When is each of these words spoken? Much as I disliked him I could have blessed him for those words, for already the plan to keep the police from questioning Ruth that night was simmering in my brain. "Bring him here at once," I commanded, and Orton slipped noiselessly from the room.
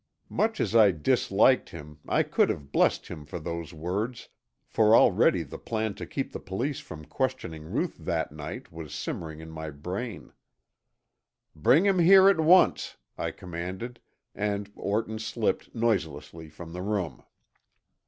Much 0.29 0.59
as 0.59 0.75
I 0.75 0.89
disliked 0.89 1.69
him 1.69 1.99
I 2.07 2.23
could 2.23 2.49
have 2.49 2.71
blessed 2.71 3.07
him 3.09 3.23
for 3.23 3.37
those 3.37 3.71
words, 3.71 4.29
for 4.65 4.95
already 4.95 5.43
the 5.43 5.59
plan 5.59 5.93
to 5.93 6.07
keep 6.07 6.31
the 6.31 6.39
police 6.39 6.79
from 6.79 7.05
questioning 7.05 7.65
Ruth 7.71 7.97
that 7.99 8.31
night 8.31 8.71
was 8.71 8.95
simmering 8.95 9.41
in 9.41 9.51
my 9.51 9.69
brain. 9.69 10.33
"Bring 11.55 11.85
him 11.85 11.99
here 11.99 12.29
at 12.29 12.39
once," 12.39 12.97
I 13.15 13.29
commanded, 13.29 13.99
and 14.33 14.71
Orton 14.75 15.19
slipped 15.19 15.75
noiselessly 15.75 16.49
from 16.49 16.73
the 16.73 16.81
room. 16.81 17.21